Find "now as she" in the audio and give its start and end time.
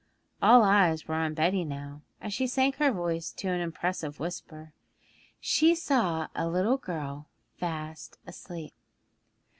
1.63-2.47